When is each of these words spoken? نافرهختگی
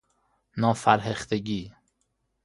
نافرهختگی 0.57 1.73